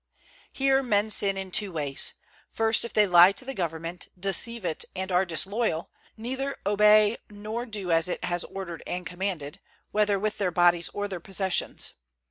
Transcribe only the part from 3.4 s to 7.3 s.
the government, deceive it, and are disloyal, neither obey